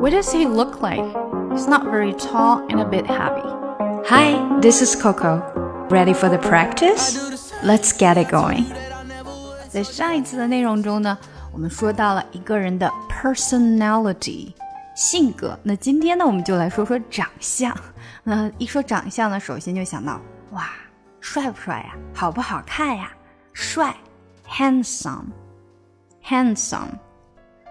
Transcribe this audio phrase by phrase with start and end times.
[0.00, 1.04] What does he look like?
[1.52, 3.42] He's not very tall and a bit heavy.
[4.06, 5.42] Hi, this is Coco.
[5.88, 7.16] Ready for the practice?
[7.62, 8.66] Let's get it going.
[9.68, 11.18] 在上一次的内容中呢，
[11.52, 14.52] 我们说到了一个人的 personality
[14.94, 15.58] 性格。
[15.62, 17.74] 那今天呢，我们就来说说长相。
[18.22, 20.20] 那一说长相呢，首先就想到
[20.50, 20.68] 哇，
[21.20, 21.94] 帅不帅呀？
[22.14, 23.10] 好不好看呀？
[23.52, 23.96] 帅，
[24.48, 26.90] handsome，handsome。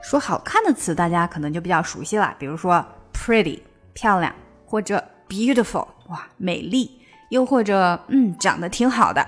[0.02, 3.60] 说好看的词，大家可能就比较熟悉了，比如说 pretty
[3.92, 4.34] 漂亮，
[4.64, 9.26] 或者 beautiful 哇美丽，又或者嗯长得挺好的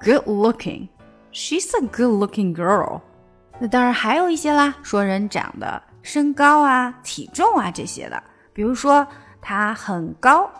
[0.00, 0.88] good looking。
[1.32, 3.00] She's a good looking girl。
[3.58, 8.22] 那当然还有一些啦，说人长得身高啊、体重啊这些的，
[8.52, 9.06] 比如说
[9.40, 10.50] 他很高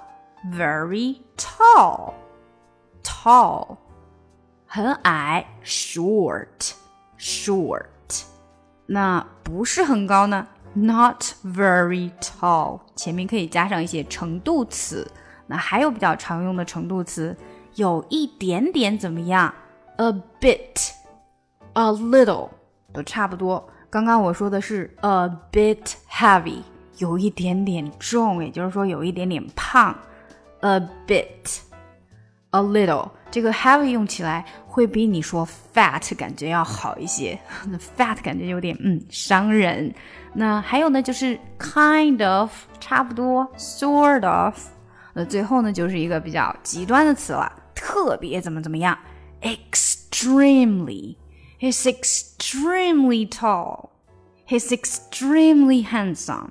[0.53, 3.77] ，very tall，tall，
[4.67, 7.85] 很矮，short，short。
[8.93, 10.45] 那不是很高呢
[10.75, 15.09] ，not very tall，前面可以加上一些程度词。
[15.47, 17.37] 那还有比较常用的程度词，
[17.77, 19.55] 有一点点怎么样
[19.97, 22.49] ？a bit，a little，
[22.93, 23.65] 都差不多。
[23.89, 26.63] 刚刚我说的是 a bit heavy，
[26.99, 29.97] 有一点点重，也就是说有一点点胖。
[30.63, 31.61] a bit
[32.52, 34.46] bit，a little，这个 heavy 用起来。
[34.68, 39.96] 会比你说 fat 感觉要好一些，那 fat 感觉有点嗯伤人。
[40.34, 42.52] 那还有呢，就是 kind of
[42.82, 44.54] 差不多，sort of。
[45.14, 49.00] 那最后呢，就是一个比较极端的词了，特别怎么怎么样，
[49.44, 53.92] extremely。He's extremely tall.
[54.46, 56.50] He's extremely handsome.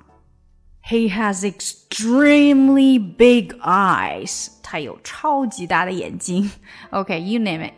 [0.89, 4.47] He has extremely big eyes.
[4.70, 6.48] 他有超级大的眼睛。
[6.90, 7.74] OK，you name it.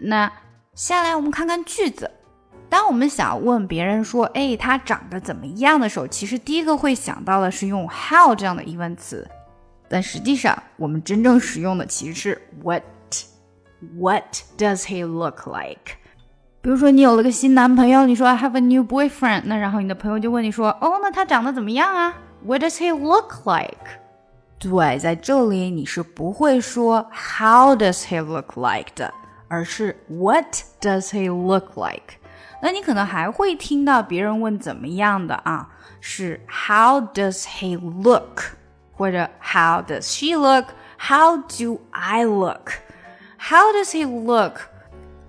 [0.00, 0.32] 那
[0.74, 2.10] 下来我们看看句子。
[2.68, 9.28] 当我们想问别人说“哎，他长得怎么样”的时候，其实第一个会想到的是用 “how” 这样的疑问词，
[9.88, 12.82] 但实际上我们真正使用的其实是 “what”。
[14.00, 15.98] What does he look like？
[16.62, 22.16] 比如说你有了个新男朋友，你说 “I have a new boyfriend”，那然后你的朋友就问你说：“哦，那他长得怎么样啊
[22.46, 24.00] ？”What does he look like？
[24.68, 29.12] 对，在这里你是不会说 “How does he look like” 的。
[29.46, 32.16] 而是 What does he look like？
[32.60, 35.68] 那你可能还会听到别人问怎么样的啊？
[36.00, 38.56] 是 How does he look？
[38.96, 44.60] 或者 How does she look？How do I look？How does he look？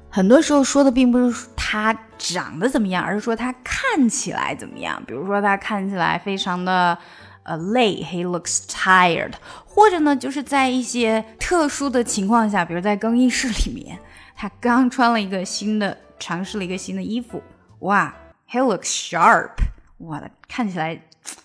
[0.10, 5.04] 很多时候说的并不是他长得怎么样，而是说他看起来怎么样。
[5.06, 6.98] 比如说他看起来非常的
[7.46, 9.34] 呃累，He looks tired。
[9.66, 13.98] 或者呢，就是在一些特殊的情况下，比如在更衣室里面。
[14.38, 17.42] 他刚穿了一个新的，尝试了一个新的衣服，
[17.80, 18.14] 哇
[18.52, 19.52] ，He looks sharp，
[20.00, 21.02] 哇，看起来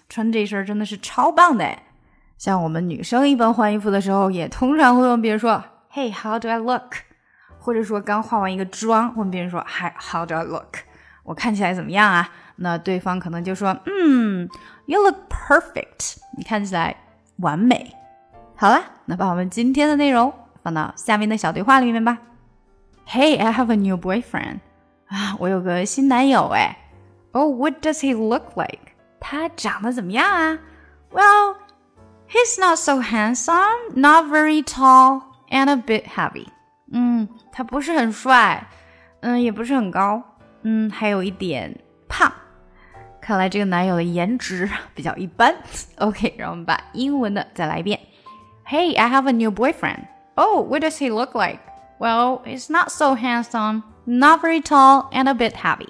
[0.08, 1.78] 穿这身真的是超棒的。
[2.36, 5.62] 像我们女生一般换衣服的时候，也通常会问别人说
[5.92, 6.96] ，Hey，how do I look？
[7.60, 10.78] 或者说刚化完一个妆，问别人说，Hi，how do I look？
[11.22, 12.28] 我看起来怎么样啊？
[12.56, 14.48] 那对方可能就说，嗯
[14.86, 16.95] ，You look perfect，你看起来
[17.37, 17.95] 完美。
[18.55, 22.17] 好了，那把我们今天的内容放到下面的小对话里面吧。
[23.07, 24.59] Hey, I have a new boyfriend.
[25.07, 26.77] 啊，我有个新男友哎。
[27.33, 28.93] Oh, what does he look like?
[29.19, 30.59] 他长得怎么样啊？
[31.11, 31.55] Well,
[32.29, 36.47] he's not so handsome, not very tall, and a bit heavy.
[36.91, 38.67] 嗯，他不是很帅，
[39.21, 40.23] 嗯，也不是很高，
[40.63, 42.31] 嗯，还有一点胖。
[43.29, 45.55] 看来这个男友的颜值比较一般。
[45.97, 47.99] OK，让我们把英文的再来一遍。
[48.67, 50.05] Hey, I have a new boyfriend.
[50.35, 51.59] Oh, what does he look like?
[51.99, 55.89] Well, he's not so handsome, not very tall, and a bit heavy.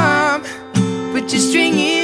[1.31, 2.00] just string it